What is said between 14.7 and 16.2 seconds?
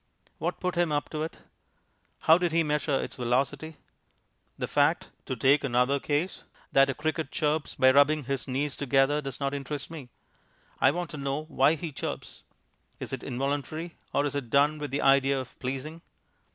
with the idea of pleasing?